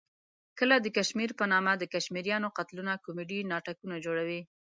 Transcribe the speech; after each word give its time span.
کله 0.59 0.75
د 0.81 0.87
کشمیر 0.97 1.31
په 1.39 1.45
نامه 1.51 1.73
د 1.77 1.83
کشمیریانو 1.93 2.53
قتلونه 2.57 2.93
کومیډي 3.05 3.39
ناټکونه 3.51 3.95
جوړوي. 4.05 4.41